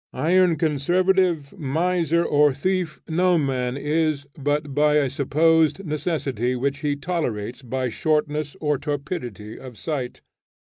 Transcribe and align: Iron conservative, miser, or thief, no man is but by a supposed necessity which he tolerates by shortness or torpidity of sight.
Iron 0.17 0.55
conservative, 0.55 1.53
miser, 1.59 2.25
or 2.25 2.55
thief, 2.55 2.99
no 3.07 3.37
man 3.37 3.77
is 3.77 4.25
but 4.35 4.73
by 4.73 4.95
a 4.95 5.11
supposed 5.11 5.85
necessity 5.85 6.55
which 6.55 6.79
he 6.79 6.95
tolerates 6.95 7.61
by 7.61 7.87
shortness 7.89 8.55
or 8.59 8.79
torpidity 8.79 9.59
of 9.59 9.77
sight. 9.77 10.21